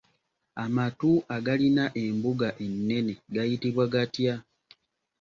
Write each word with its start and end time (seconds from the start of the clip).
Amatu 0.63 1.09
agalina 1.35 1.85
embuga 2.05 2.49
ennene 2.65 3.13
gayitibwa 3.35 3.85
gatya? 3.93 4.35